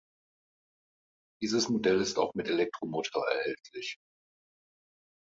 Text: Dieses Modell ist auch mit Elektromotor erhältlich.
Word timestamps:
Dieses 1.43 1.69
Modell 1.69 2.01
ist 2.01 2.17
auch 2.17 2.33
mit 2.33 2.47
Elektromotor 2.47 3.23
erhältlich. 3.33 3.99